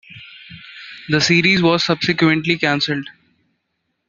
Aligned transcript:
The 1.09 1.21
series 1.21 1.61
was 1.61 1.83
subsequently 1.83 2.57
cancelled. 2.57 3.07